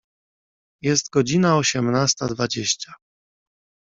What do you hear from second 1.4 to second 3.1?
osiemnasta dwadzieścia.